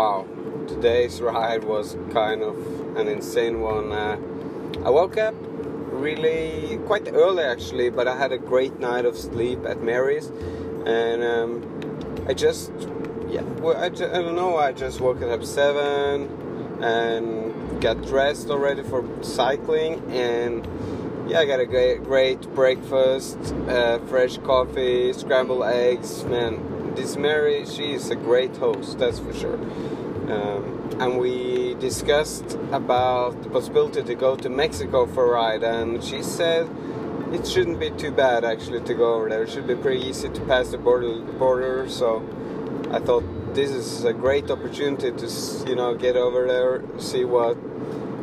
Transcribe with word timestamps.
wow, 0.00 0.26
today's 0.66 1.20
ride 1.20 1.62
was 1.62 1.94
kind 2.10 2.40
of 2.42 2.56
an 2.96 3.06
insane 3.06 3.60
one. 3.60 3.92
Uh, 3.92 4.16
I 4.82 4.88
woke 4.88 5.18
up 5.18 5.34
really 6.06 6.78
quite 6.86 7.06
early 7.12 7.44
actually, 7.44 7.90
but 7.90 8.08
I 8.08 8.16
had 8.16 8.32
a 8.32 8.38
great 8.38 8.80
night 8.80 9.04
of 9.04 9.14
sleep 9.14 9.66
at 9.66 9.82
Mary's, 9.82 10.28
and 10.86 11.22
um, 11.22 11.50
I 12.26 12.32
just 12.32 12.72
yeah, 13.28 13.42
well, 13.60 13.76
I, 13.76 13.86
I 13.86 13.88
don't 13.90 14.36
know. 14.36 14.56
I 14.56 14.72
just 14.72 15.02
woke 15.02 15.20
up 15.20 15.44
seven 15.44 16.82
and 16.82 17.82
got 17.82 18.00
dressed 18.00 18.48
already 18.48 18.82
for 18.82 19.04
cycling, 19.22 20.00
and 20.10 20.66
yeah, 21.28 21.40
I 21.40 21.44
got 21.44 21.60
a 21.60 21.66
great, 21.66 22.02
great 22.04 22.40
breakfast, 22.54 23.36
uh, 23.68 23.98
fresh 24.06 24.38
coffee, 24.38 25.12
scrambled 25.12 25.64
eggs. 25.64 26.24
Man, 26.24 26.79
this 26.96 27.16
Mary, 27.16 27.66
she 27.66 27.92
is 27.92 28.10
a 28.10 28.16
great 28.16 28.56
host, 28.56 28.98
that's 28.98 29.18
for 29.18 29.32
sure. 29.32 29.58
Um, 30.30 30.90
and 31.00 31.18
we 31.18 31.74
discussed 31.74 32.58
about 32.72 33.42
the 33.42 33.50
possibility 33.50 34.02
to 34.02 34.14
go 34.14 34.36
to 34.36 34.48
Mexico 34.48 35.06
for 35.06 35.24
a 35.24 35.30
ride, 35.30 35.62
and 35.62 36.02
she 36.02 36.22
said 36.22 36.68
it 37.32 37.46
shouldn't 37.46 37.80
be 37.80 37.90
too 37.90 38.10
bad 38.10 38.44
actually 38.44 38.80
to 38.82 38.94
go 38.94 39.14
over 39.14 39.28
there. 39.28 39.44
It 39.44 39.50
should 39.50 39.66
be 39.66 39.76
pretty 39.76 40.04
easy 40.06 40.28
to 40.28 40.40
pass 40.42 40.70
the 40.70 40.78
border. 40.78 41.20
border 41.20 41.88
so 41.88 42.22
I 42.92 42.98
thought 42.98 43.24
this 43.54 43.70
is 43.70 44.04
a 44.04 44.12
great 44.12 44.50
opportunity 44.50 45.10
to 45.12 45.64
you 45.68 45.76
know 45.76 45.94
get 45.94 46.16
over 46.16 46.46
there, 46.46 46.82
see 47.00 47.24
what 47.24 47.56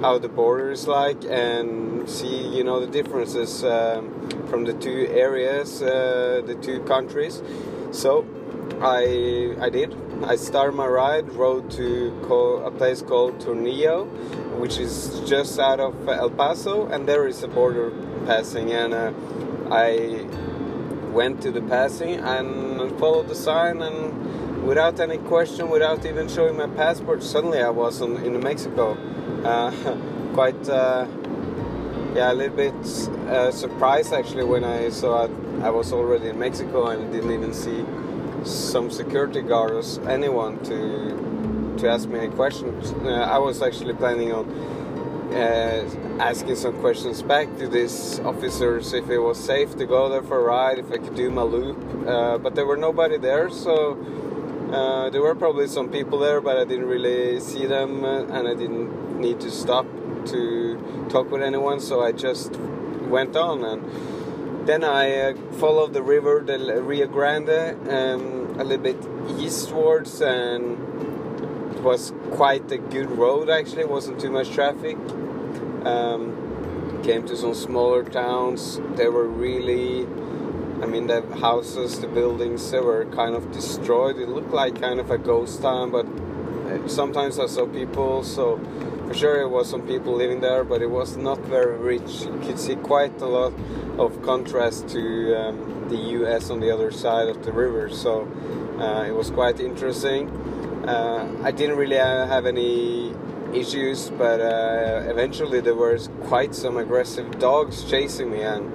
how 0.00 0.18
the 0.18 0.28
border 0.28 0.70
is 0.70 0.86
like, 0.86 1.24
and 1.24 2.08
see 2.08 2.48
you 2.48 2.64
know 2.64 2.80
the 2.80 2.86
differences 2.86 3.64
um, 3.64 4.28
from 4.48 4.64
the 4.64 4.74
two 4.74 5.08
areas, 5.10 5.82
uh, 5.82 6.42
the 6.44 6.54
two 6.56 6.80
countries. 6.80 7.42
So 7.92 8.26
I 8.80 9.56
I 9.60 9.70
did. 9.70 9.94
I 10.24 10.36
started 10.36 10.74
my 10.74 10.86
ride, 10.86 11.32
rode 11.32 11.70
to 11.72 12.12
a 12.64 12.70
place 12.70 13.02
called 13.02 13.38
Tornillo, 13.38 14.06
which 14.58 14.78
is 14.78 15.20
just 15.28 15.58
out 15.58 15.80
of 15.80 16.08
El 16.08 16.30
Paso, 16.30 16.86
and 16.86 17.06
there 17.06 17.26
is 17.26 17.42
a 17.42 17.48
border 17.48 17.92
passing, 18.26 18.72
and 18.72 18.94
uh, 18.94 19.12
I 19.70 20.26
went 21.12 21.42
to 21.42 21.50
the 21.50 21.62
passing 21.62 22.14
and 22.20 22.98
followed 22.98 23.28
the 23.28 23.34
sign 23.34 23.80
and 23.82 24.66
without 24.66 24.98
any 25.00 25.18
question, 25.18 25.70
without 25.70 26.04
even 26.04 26.28
showing 26.28 26.56
my 26.56 26.66
passport, 26.66 27.22
suddenly 27.22 27.60
I 27.60 27.70
was 27.70 28.00
in 28.00 28.40
Mexico. 28.40 28.96
Uh, 29.44 29.70
quite, 30.34 30.68
uh, 30.68 31.06
yeah, 32.14 32.32
a 32.32 32.34
little 32.34 32.56
bit 32.56 32.74
uh, 33.28 33.50
surprised 33.50 34.12
actually 34.12 34.44
when 34.44 34.64
I 34.64 34.90
saw 34.90 35.24
it. 35.24 35.30
I 35.62 35.70
was 35.70 35.92
already 35.92 36.28
in 36.28 36.38
Mexico 36.38 36.88
and 36.88 37.10
didn't 37.12 37.30
even 37.30 37.54
see 37.54 37.84
some 38.48 38.90
security 38.90 39.42
guards, 39.42 39.98
anyone 40.08 40.62
to 40.64 41.76
to 41.78 41.88
ask 41.88 42.08
me 42.08 42.18
any 42.20 42.28
questions. 42.28 42.92
Uh, 43.04 43.08
I 43.08 43.38
was 43.38 43.60
actually 43.60 43.94
planning 43.94 44.32
on 44.32 44.48
uh, 45.32 45.84
asking 46.20 46.56
some 46.56 46.80
questions 46.80 47.22
back 47.22 47.54
to 47.58 47.68
these 47.68 48.18
officers 48.20 48.94
if 48.94 49.10
it 49.10 49.18
was 49.18 49.38
safe 49.38 49.76
to 49.76 49.84
go 49.84 50.08
there 50.08 50.22
for 50.22 50.38
a 50.38 50.42
ride, 50.42 50.78
if 50.78 50.90
I 50.90 50.98
could 50.98 51.14
do 51.14 51.30
my 51.30 51.42
loop. 51.42 51.78
Uh, 52.06 52.38
but 52.38 52.54
there 52.54 52.64
were 52.64 52.76
nobody 52.76 53.18
there, 53.18 53.50
so 53.50 53.98
uh, 54.72 55.10
there 55.10 55.20
were 55.20 55.34
probably 55.34 55.66
some 55.66 55.90
people 55.90 56.18
there, 56.18 56.40
but 56.40 56.56
I 56.56 56.64
didn't 56.64 56.86
really 56.86 57.40
see 57.40 57.66
them, 57.66 58.04
uh, 58.04 58.24
and 58.24 58.48
I 58.48 58.54
didn't 58.54 59.20
need 59.20 59.40
to 59.40 59.50
stop 59.50 59.86
to 60.26 61.06
talk 61.10 61.30
with 61.30 61.42
anyone, 61.42 61.78
so 61.80 62.02
I 62.02 62.12
just 62.12 62.56
went 63.08 63.36
on. 63.36 63.64
And 63.64 63.82
then 64.66 64.84
I 64.84 65.30
uh, 65.30 65.34
followed 65.52 65.92
the 65.92 66.02
river, 66.02 66.42
the 66.44 66.58
Rio 66.82 67.06
Grande, 67.06 67.88
um, 67.88 68.56
a 68.58 68.64
little 68.64 68.78
bit 68.82 68.96
eastwards, 69.38 70.20
and 70.20 70.76
it 71.74 71.82
was 71.82 72.12
quite 72.32 72.70
a 72.72 72.78
good 72.78 73.10
road 73.10 73.48
actually. 73.48 73.82
It 73.82 73.90
wasn't 73.90 74.20
too 74.20 74.30
much 74.30 74.50
traffic. 74.50 74.96
Um, 75.84 77.00
came 77.04 77.24
to 77.26 77.36
some 77.36 77.54
smaller 77.54 78.02
towns. 78.02 78.80
They 78.96 79.08
were 79.08 79.28
really 79.28 80.06
I 80.82 80.84
mean, 80.84 81.06
the 81.06 81.22
houses, 81.36 82.00
the 82.00 82.06
buildings, 82.06 82.70
they 82.70 82.80
were 82.80 83.06
kind 83.06 83.34
of 83.34 83.50
destroyed. 83.50 84.18
It 84.18 84.28
looked 84.28 84.52
like 84.52 84.78
kind 84.78 85.00
of 85.00 85.10
a 85.10 85.16
ghost 85.16 85.62
town, 85.62 85.90
but 85.90 86.04
uh, 86.06 86.86
sometimes 86.86 87.38
I 87.38 87.46
saw 87.46 87.66
people, 87.66 88.22
so 88.22 88.60
for 89.06 89.14
sure 89.14 89.40
it 89.40 89.48
was 89.48 89.70
some 89.70 89.86
people 89.86 90.14
living 90.14 90.40
there, 90.40 90.64
but 90.64 90.82
it 90.82 90.90
was 90.90 91.16
not 91.16 91.38
very 91.40 91.78
rich. 91.78 92.22
You 92.22 92.40
could 92.44 92.58
see 92.58 92.74
quite 92.76 93.20
a 93.20 93.26
lot 93.26 93.52
of 93.98 94.20
contrast 94.22 94.88
to 94.88 95.34
um, 95.34 95.88
the 95.88 95.96
US 96.24 96.50
on 96.50 96.60
the 96.60 96.70
other 96.72 96.90
side 96.90 97.28
of 97.28 97.44
the 97.44 97.52
river, 97.52 97.88
so 97.88 98.28
uh, 98.78 99.04
it 99.06 99.12
was 99.12 99.30
quite 99.30 99.60
interesting. 99.60 100.28
Uh, 100.86 101.40
I 101.42 101.52
didn't 101.52 101.76
really 101.76 101.98
uh, 101.98 102.26
have 102.26 102.46
any 102.46 103.14
issues, 103.54 104.10
but 104.10 104.40
uh, 104.40 105.04
eventually 105.08 105.60
there 105.60 105.74
was 105.74 106.10
quite 106.24 106.54
some 106.54 106.76
aggressive 106.76 107.38
dogs 107.38 107.84
chasing 107.84 108.30
me 108.30 108.42
and 108.42 108.72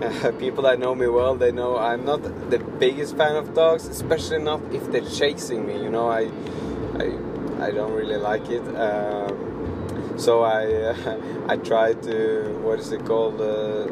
people 0.38 0.64
that 0.64 0.78
know 0.78 0.94
me 0.94 1.06
well, 1.08 1.34
they 1.34 1.52
know 1.52 1.78
I'm 1.78 2.04
not 2.04 2.22
the 2.50 2.58
biggest 2.58 3.16
fan 3.16 3.36
of 3.36 3.54
dogs, 3.54 3.86
especially 3.86 4.38
not 4.38 4.60
if 4.72 4.90
they're 4.90 5.08
chasing 5.08 5.66
me. 5.66 5.82
You 5.82 5.90
know, 5.90 6.08
I, 6.08 6.30
I, 6.98 7.66
I 7.66 7.70
don't 7.70 7.92
really 7.92 8.16
like 8.16 8.48
it. 8.50 8.62
Um, 8.76 9.53
so 10.16 10.42
I, 10.42 10.72
uh, 10.72 11.20
I 11.48 11.56
tried 11.56 12.02
to 12.04 12.58
what 12.62 12.78
is 12.78 12.92
it 12.92 13.04
called? 13.04 13.40
Uh, 13.40 13.86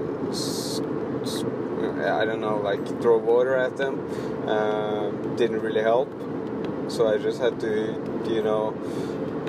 I 2.02 2.24
don't 2.24 2.40
know, 2.40 2.56
like 2.62 2.84
throw 3.00 3.18
water 3.18 3.56
at 3.56 3.76
them. 3.76 4.00
Um, 4.48 5.36
didn't 5.36 5.60
really 5.60 5.82
help. 5.82 6.08
So 6.88 7.08
I 7.08 7.18
just 7.18 7.40
had 7.40 7.60
to, 7.60 8.24
you 8.28 8.42
know, 8.42 8.72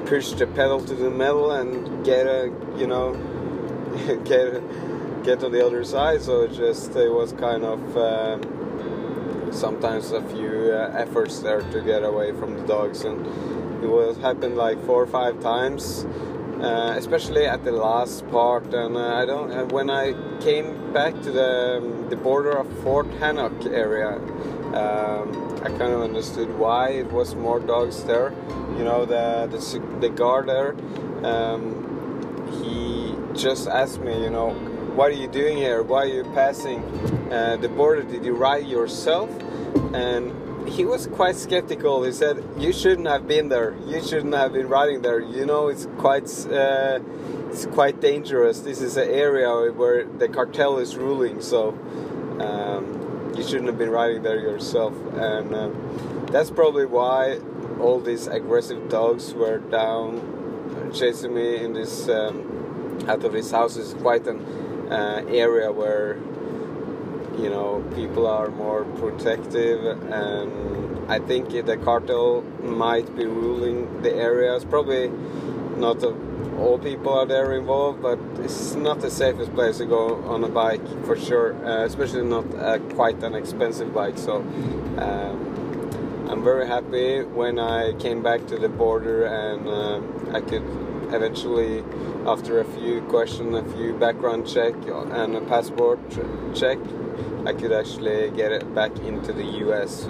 push 0.06 0.31
the 0.31 0.47
pedal 0.47 0.83
to 0.85 0.94
the 0.94 1.09
metal 1.09 1.51
and 1.51 2.06
get 2.06 2.28
a, 2.28 2.51
you 2.78 2.88
know, 2.88 3.16
get. 4.25 4.62
Get 5.23 5.41
on 5.41 5.53
the 5.53 5.66
other 5.66 5.85
side. 5.85 6.22
So 6.22 6.41
it 6.41 6.51
just 6.51 6.97
it 6.97 7.09
was 7.09 7.31
kind 7.31 7.63
of 7.63 7.95
um, 7.95 9.50
sometimes 9.53 10.12
a 10.12 10.22
few 10.22 10.73
uh, 10.73 10.94
efforts 10.97 11.39
there 11.39 11.62
to 11.62 11.81
get 11.81 12.03
away 12.03 12.33
from 12.33 12.56
the 12.59 12.67
dogs, 12.67 13.03
and 13.06 13.25
it 13.81 13.88
was 13.88 14.17
happened 14.17 14.57
like 14.57 14.83
four 14.85 15.01
or 15.01 15.07
five 15.07 15.39
times. 15.41 16.06
Uh, 16.62 16.94
especially 16.97 17.46
at 17.46 17.64
the 17.66 17.72
last 17.72 18.25
part, 18.30 18.74
and 18.74 18.96
uh, 18.96 19.16
I 19.16 19.25
don't. 19.25 19.52
Uh, 19.52 19.66
when 19.66 19.90
I 19.90 20.14
came 20.40 20.94
back 20.94 21.14
to 21.24 21.31
the 21.31 21.78
um, 21.78 22.09
the 22.09 22.16
border 22.16 22.52
of 22.52 22.68
Fort 22.84 23.08
Hancock 23.19 23.66
area, 23.66 24.16
um, 24.74 25.59
I 25.62 25.68
kind 25.69 25.92
of 25.92 26.02
understood 26.02 26.58
why 26.58 26.90
it 26.90 27.12
was 27.12 27.36
more 27.36 27.59
dogs 27.59 28.03
there. 28.06 28.31
You 28.78 28.86
know, 28.86 29.03
the 29.03 29.47
the, 29.52 29.59
the 30.00 30.09
guard 30.09 30.47
there, 30.47 30.75
um, 31.25 31.63
he 32.62 33.13
just 33.38 33.68
asked 33.68 34.00
me, 34.00 34.24
you 34.24 34.30
know, 34.30 34.52
what 34.96 35.12
are 35.12 35.16
you 35.16 35.28
doing 35.28 35.58
here? 35.58 35.81
Why 35.84 36.03
are 36.03 36.13
you 36.19 36.24
passing 36.36 36.80
uh, 37.31 37.58
the 37.59 37.68
border? 37.68 38.03
Did 38.03 38.24
you 38.24 38.36
ride 38.36 38.68
yourself? 38.68 39.30
And 39.94 40.31
he 40.68 40.85
was 40.85 41.07
quite 41.07 41.35
skeptical. 41.35 42.03
He 42.03 42.12
said, 42.12 42.44
"You 42.57 42.74
shouldn't 42.74 43.07
have 43.07 43.28
been 43.28 43.50
there. 43.50 43.75
You 43.85 44.01
shouldn't 44.01 44.34
have 44.34 44.53
been 44.53 44.68
riding 44.68 45.01
there. 45.01 45.19
You 45.19 45.46
know, 45.46 45.68
it's 45.68 45.88
quite 45.97 46.29
uh, 46.47 47.00
it's 47.50 47.66
quite 47.68 48.00
dangerous. 48.01 48.59
This 48.59 48.81
is 48.81 48.97
an 48.97 49.09
area 49.09 49.72
where 49.72 50.06
the 50.06 50.28
cartel 50.28 50.78
is 50.79 50.96
ruling, 50.96 51.41
so 51.41 51.69
um, 52.40 53.34
you 53.35 53.44
shouldn't 53.44 53.68
have 53.68 53.78
been 53.78 53.91
riding 53.91 54.24
there 54.24 54.40
yourself." 54.40 54.94
And 55.13 55.53
um, 55.56 56.28
that's 56.31 56.50
probably 56.50 56.85
why 56.85 57.40
all 57.80 58.00
these 58.00 58.28
aggressive 58.28 58.90
dogs 58.90 59.34
were 59.34 59.59
down 59.59 60.91
chasing 60.94 61.34
me 61.34 61.57
in 61.57 61.74
this 61.74 62.07
um, 62.10 63.00
out 63.07 63.24
of 63.24 63.33
this 63.33 63.51
house. 63.51 63.77
It's 63.77 63.94
quite 63.94 64.27
an 64.27 64.39
uh, 64.92 65.24
area 65.27 65.71
where 65.71 66.18
you 67.38 67.50
know 67.50 67.83
people 67.95 68.27
are 68.27 68.50
more 68.50 68.83
protective 68.83 69.85
and 70.12 71.12
I 71.12 71.19
think 71.19 71.50
the 71.50 71.77
cartel 71.77 72.41
might 72.62 73.15
be 73.15 73.25
ruling 73.25 74.01
the 74.01 74.13
areas 74.13 74.63
probably 74.65 75.12
not 75.77 76.03
all 76.59 76.77
people 76.77 77.13
are 77.13 77.25
there 77.25 77.53
involved 77.53 78.01
but 78.01 78.19
it's 78.39 78.75
not 78.75 79.01
the 79.01 79.09
safest 79.12 79.53
place 79.53 79.80
to 79.80 79.85
go 79.85 80.24
on 80.25 80.44
a 80.44 80.47
bike 80.47 80.85
for 81.06 81.18
sure 81.18 81.53
uh, 81.65 81.85
especially 81.85 82.24
not 82.24 82.45
quite 82.95 83.21
an 83.24 83.36
expensive 83.36 83.94
bike. 83.94 84.18
So 84.18 84.38
um, 84.97 86.27
I'm 86.29 86.44
very 86.44 86.68
happy 86.68 87.24
when 87.24 87.59
I 87.59 87.94
came 87.94 88.24
back 88.24 88.47
to 88.47 88.57
the 88.57 88.69
border 88.69 89.25
and 89.25 89.68
uh, 89.68 90.38
I 90.38 90.41
could 90.41 90.63
eventually 91.13 91.83
after 92.25 92.60
a 92.60 92.65
few 92.65 93.01
questions, 93.04 93.56
a 93.56 93.63
few 93.75 93.94
background 93.94 94.48
check 94.48 94.74
and 94.86 95.36
a 95.36 95.42
passport 95.42 96.00
check, 96.56 96.77
I 97.45 97.54
could 97.54 97.71
actually 97.71 98.31
get 98.31 98.51
it 98.51 98.74
back 98.74 98.98
into 99.00 99.33
the 99.33 99.45
US. 99.65 100.07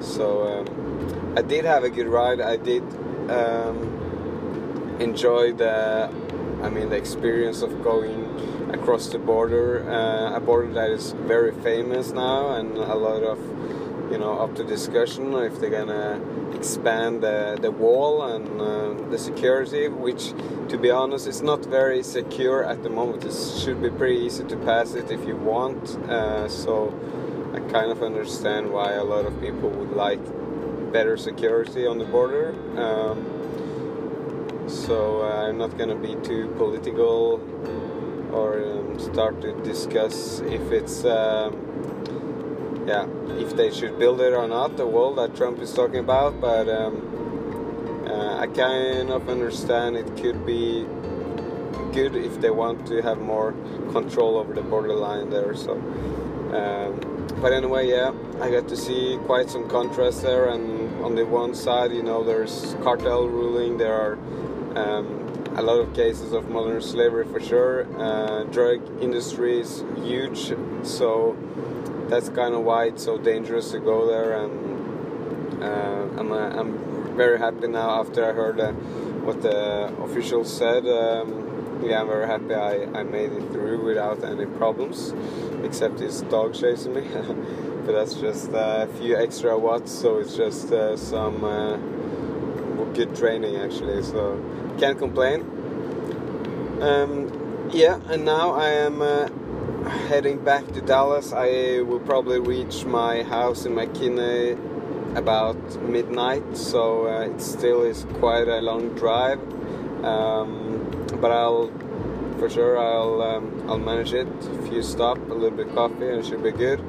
So 0.00 0.46
um, 0.46 1.34
I 1.36 1.42
did 1.42 1.64
have 1.64 1.84
a 1.84 1.90
good 1.90 2.06
ride. 2.06 2.40
I 2.40 2.56
did 2.56 2.82
um, 3.30 4.96
enjoy 5.00 5.52
the, 5.52 6.10
I 6.62 6.68
mean, 6.70 6.90
the 6.90 6.96
experience 6.96 7.62
of 7.62 7.82
going 7.82 8.70
across 8.72 9.08
the 9.08 9.18
border, 9.18 9.88
uh, 9.88 10.36
a 10.36 10.40
border 10.40 10.72
that 10.74 10.90
is 10.90 11.12
very 11.12 11.52
famous 11.52 12.12
now, 12.12 12.54
and 12.54 12.76
a 12.76 12.94
lot 12.94 13.22
of 13.22 13.38
you 14.10 14.18
know 14.18 14.38
up 14.38 14.54
to 14.56 14.64
discussion 14.64 15.32
if 15.34 15.58
they're 15.60 15.70
gonna 15.70 16.20
expand 16.54 17.22
the, 17.22 17.58
the 17.60 17.70
wall 17.70 18.22
and 18.22 18.60
uh, 18.60 19.10
the 19.10 19.18
security, 19.18 19.88
which 19.88 20.32
to 20.68 20.78
be 20.78 20.90
honest 20.90 21.26
is 21.26 21.42
not 21.42 21.64
very 21.66 22.02
secure 22.02 22.64
at 22.64 22.82
the 22.82 22.90
moment. 22.90 23.24
It 23.24 23.34
should 23.60 23.82
be 23.82 23.90
pretty 23.90 24.20
easy 24.20 24.44
to 24.44 24.56
pass 24.58 24.94
it 24.94 25.10
if 25.10 25.26
you 25.26 25.36
want. 25.36 25.90
Uh, 26.08 26.48
so 26.48 26.94
I 27.54 27.60
kind 27.70 27.90
of 27.90 28.02
understand 28.02 28.72
why 28.72 28.92
a 28.92 29.04
lot 29.04 29.26
of 29.26 29.40
people 29.40 29.70
would 29.70 29.92
like 29.92 30.22
better 30.92 31.16
security 31.16 31.86
on 31.86 31.98
the 31.98 32.04
border. 32.04 32.54
Um, 32.76 34.68
so 34.68 35.22
uh, 35.22 35.48
I'm 35.48 35.58
not 35.58 35.76
gonna 35.76 35.96
be 35.96 36.16
too 36.22 36.52
political 36.56 37.40
or 38.32 38.62
um, 38.62 38.98
start 38.98 39.40
to 39.42 39.52
discuss 39.62 40.40
if 40.40 40.72
it's. 40.72 41.04
Um, 41.04 41.95
yeah, 42.86 43.06
if 43.38 43.56
they 43.56 43.70
should 43.70 43.98
build 43.98 44.20
it 44.20 44.32
or 44.32 44.46
not, 44.46 44.76
the 44.76 44.86
wall 44.86 45.14
that 45.16 45.34
Trump 45.34 45.58
is 45.58 45.72
talking 45.72 45.98
about. 45.98 46.40
But 46.40 46.68
um, 46.68 48.04
uh, 48.06 48.38
I 48.38 48.46
kind 48.46 49.10
of 49.10 49.28
understand 49.28 49.96
it 49.96 50.16
could 50.16 50.46
be 50.46 50.86
good 51.92 52.14
if 52.14 52.40
they 52.40 52.50
want 52.50 52.86
to 52.86 53.02
have 53.02 53.18
more 53.18 53.52
control 53.92 54.38
over 54.38 54.54
the 54.54 54.62
borderline 54.62 55.30
there. 55.30 55.54
So, 55.56 55.72
um, 55.72 57.26
but 57.40 57.52
anyway, 57.52 57.88
yeah, 57.88 58.12
I 58.40 58.50
got 58.50 58.68
to 58.68 58.76
see 58.76 59.18
quite 59.26 59.50
some 59.50 59.68
contrast 59.68 60.22
there. 60.22 60.48
And 60.48 61.04
on 61.04 61.16
the 61.16 61.26
one 61.26 61.54
side, 61.54 61.92
you 61.92 62.02
know, 62.02 62.22
there's 62.22 62.76
cartel 62.82 63.26
ruling. 63.26 63.78
There 63.78 63.94
are 63.94 64.14
um, 64.76 65.26
a 65.56 65.62
lot 65.62 65.80
of 65.80 65.92
cases 65.94 66.32
of 66.32 66.48
modern 66.50 66.80
slavery 66.82 67.26
for 67.26 67.40
sure. 67.40 67.86
Uh, 68.00 68.44
drug 68.44 68.80
industry 69.02 69.58
is 69.58 69.84
huge, 70.04 70.52
so 70.82 71.36
that's 72.08 72.28
kind 72.28 72.54
of 72.54 72.62
why 72.62 72.86
it's 72.86 73.04
so 73.04 73.18
dangerous 73.18 73.70
to 73.72 73.78
go 73.78 74.06
there. 74.06 74.44
And 74.44 75.62
uh, 75.62 76.20
I'm, 76.20 76.32
uh, 76.32 76.60
I'm 76.60 77.16
very 77.16 77.38
happy 77.38 77.68
now 77.68 78.00
after 78.00 78.24
I 78.24 78.32
heard 78.32 78.60
uh, 78.60 78.72
what 78.72 79.42
the 79.42 79.94
officials 80.02 80.54
said. 80.56 80.86
Um, 80.86 81.82
yeah, 81.82 82.00
I'm 82.00 82.08
very 82.08 82.26
happy 82.26 82.54
I, 82.54 83.00
I 83.00 83.02
made 83.02 83.32
it 83.32 83.52
through 83.52 83.84
without 83.84 84.24
any 84.24 84.46
problems, 84.46 85.14
except 85.62 85.98
this 85.98 86.22
dog 86.22 86.54
chasing 86.54 86.94
me. 86.94 87.02
but 87.86 87.92
that's 87.92 88.14
just 88.14 88.50
a 88.52 88.88
few 88.98 89.16
extra 89.16 89.58
watts, 89.58 89.92
so 89.92 90.18
it's 90.18 90.36
just 90.36 90.72
uh, 90.72 90.96
some 90.96 91.44
uh, 91.44 91.76
good 92.94 93.14
training 93.14 93.56
actually. 93.56 94.02
So 94.02 94.42
can't 94.78 94.98
complain. 94.98 95.42
Um, 96.80 97.70
yeah, 97.72 98.00
and 98.08 98.24
now 98.24 98.52
I 98.52 98.68
am 98.68 99.02
uh, 99.02 99.28
heading 99.88 100.42
back 100.42 100.66
to 100.72 100.80
Dallas. 100.80 101.32
I 101.32 101.80
will 101.82 102.00
probably 102.00 102.40
reach 102.40 102.84
my 102.84 103.22
house 103.22 103.66
in 103.66 103.72
McKinney 103.72 104.56
about 105.16 105.56
midnight, 105.82 106.56
so 106.56 107.06
uh, 107.08 107.20
it 107.22 107.40
still 107.40 107.82
is 107.82 108.04
quite 108.14 108.48
a 108.48 108.60
long 108.60 108.94
drive. 108.94 109.40
Um, 110.04 111.06
but 111.20 111.30
I'll, 111.30 111.70
for 112.38 112.50
sure, 112.50 112.78
I'll 112.78 113.22
um, 113.22 113.64
I'll 113.68 113.78
manage 113.78 114.12
it. 114.12 114.26
A 114.28 114.68
few 114.68 114.82
stop, 114.82 115.18
a 115.18 115.34
little 115.34 115.56
bit 115.56 115.74
coffee, 115.74 116.08
and 116.08 116.20
it 116.20 116.26
should 116.26 116.42
be 116.42 116.52
good. 116.52 116.82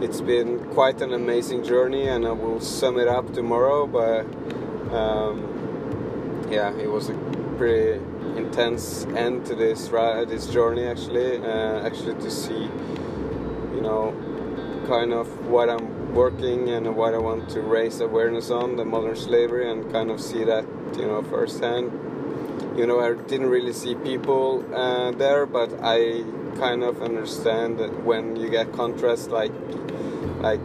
It's 0.00 0.20
been 0.20 0.58
quite 0.70 1.00
an 1.00 1.12
amazing 1.12 1.64
journey, 1.64 2.08
and 2.08 2.26
I 2.26 2.32
will 2.32 2.60
sum 2.60 2.98
it 2.98 3.08
up 3.08 3.32
tomorrow. 3.32 3.86
But 3.86 4.26
um, 4.94 6.48
yeah, 6.50 6.72
it 6.76 6.90
was 6.90 7.08
a 7.08 7.14
pretty 7.62 8.02
intense 8.36 9.06
end 9.14 9.46
to 9.46 9.54
this 9.54 9.88
ride, 9.90 10.28
this 10.28 10.48
journey 10.48 10.84
actually 10.84 11.38
uh, 11.38 11.86
actually 11.86 12.14
to 12.20 12.28
see 12.28 12.64
you 13.76 13.80
know 13.80 14.12
kind 14.88 15.12
of 15.12 15.28
what 15.46 15.70
I'm 15.70 16.12
working 16.12 16.70
and 16.70 16.96
what 16.96 17.14
I 17.14 17.18
want 17.18 17.48
to 17.50 17.60
raise 17.60 18.00
awareness 18.00 18.50
on 18.50 18.74
the 18.74 18.84
modern 18.84 19.14
slavery 19.14 19.70
and 19.70 19.92
kind 19.92 20.10
of 20.10 20.20
see 20.20 20.42
that 20.42 20.64
you 20.96 21.06
know 21.06 21.22
firsthand. 21.22 21.92
You 22.76 22.84
know 22.88 22.98
I 22.98 23.14
didn't 23.30 23.50
really 23.56 23.72
see 23.72 23.94
people 23.94 24.64
uh, 24.74 25.12
there 25.12 25.46
but 25.46 25.70
I 25.80 26.24
kind 26.56 26.82
of 26.82 27.00
understand 27.00 27.78
that 27.78 27.92
when 28.02 28.34
you 28.34 28.50
get 28.50 28.72
contrast 28.72 29.30
like 29.30 29.52
like 30.40 30.62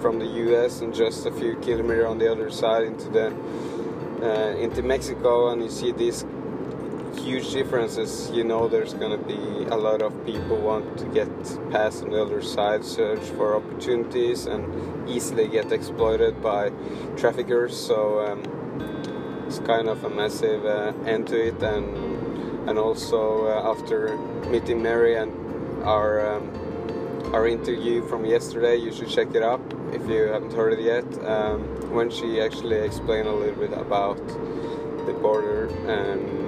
from 0.00 0.20
the 0.20 0.30
US 0.44 0.80
and 0.80 0.94
just 0.94 1.26
a 1.26 1.32
few 1.32 1.56
kilometers 1.56 2.06
on 2.06 2.18
the 2.18 2.30
other 2.30 2.50
side 2.52 2.84
into 2.84 3.08
the 3.08 3.34
uh, 4.22 4.56
into 4.58 4.82
Mexico 4.82 5.50
and 5.50 5.62
you 5.62 5.70
see 5.70 5.92
these 5.92 6.24
huge 7.18 7.50
differences, 7.52 8.30
you 8.32 8.44
know 8.44 8.68
there's 8.68 8.94
going 8.94 9.10
to 9.10 9.24
be 9.26 9.64
a 9.70 9.76
lot 9.76 10.02
of 10.02 10.12
people 10.24 10.56
want 10.56 10.98
to 10.98 11.06
get 11.06 11.28
past 11.70 12.02
on 12.02 12.10
the 12.10 12.22
other 12.22 12.42
side, 12.42 12.84
search 12.84 13.24
for 13.36 13.56
opportunities, 13.56 14.46
and 14.46 15.08
easily 15.08 15.48
get 15.48 15.72
exploited 15.72 16.42
by 16.42 16.70
traffickers. 17.16 17.76
So 17.76 18.20
um, 18.26 19.44
it's 19.46 19.58
kind 19.60 19.88
of 19.88 20.04
a 20.04 20.10
massive 20.10 20.64
uh, 20.64 20.92
end 21.06 21.28
to 21.28 21.48
it, 21.48 21.62
and 21.62 22.68
and 22.68 22.78
also 22.78 23.46
uh, 23.46 23.70
after 23.72 24.16
meeting 24.50 24.82
Mary 24.82 25.16
and 25.16 25.32
our 25.84 26.36
um, 26.36 26.65
our 27.32 27.46
interview 27.46 28.06
from 28.08 28.24
yesterday, 28.24 28.76
you 28.76 28.92
should 28.92 29.08
check 29.08 29.34
it 29.34 29.42
up 29.42 29.60
if 29.92 30.08
you 30.08 30.22
haven't 30.28 30.52
heard 30.52 30.72
it 30.74 30.80
yet. 30.80 31.06
Um, 31.24 31.60
when 31.92 32.10
she 32.10 32.40
actually 32.40 32.76
explained 32.76 33.28
a 33.28 33.32
little 33.32 33.54
bit 33.54 33.72
about 33.72 34.18
the 35.06 35.12
border 35.20 35.66
and 35.88 36.46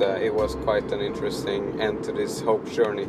uh, 0.00 0.18
it 0.20 0.34
was 0.34 0.54
quite 0.56 0.90
an 0.92 1.00
interesting 1.00 1.80
end 1.80 2.04
to 2.04 2.12
this 2.12 2.40
hope 2.40 2.70
journey. 2.70 3.06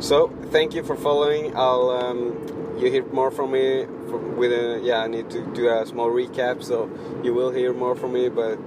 So 0.00 0.28
thank 0.50 0.74
you 0.74 0.82
for 0.82 0.96
following. 0.96 1.56
I'll 1.56 1.90
um, 1.90 2.76
you 2.78 2.90
hear 2.90 3.04
more 3.06 3.30
from 3.30 3.52
me 3.52 3.84
from, 4.08 4.36
with 4.36 4.52
a 4.52 4.80
yeah. 4.82 5.00
I 5.00 5.08
need 5.08 5.30
to 5.30 5.44
do 5.54 5.68
a 5.68 5.86
small 5.86 6.08
recap, 6.08 6.62
so 6.62 6.90
you 7.22 7.34
will 7.34 7.50
hear 7.50 7.72
more 7.72 7.94
from 7.94 8.12
me. 8.12 8.28
But 8.28 8.58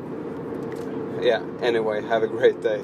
yeah. 1.21 1.43
Anyway, 1.61 2.01
have 2.03 2.23
a 2.23 2.27
great 2.27 2.61
day. 2.61 2.81